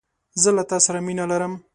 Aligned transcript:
زه 0.41 0.49
له 0.57 0.63
تاسره 0.71 0.99
مینه 1.05 1.25
لرم 1.31 1.53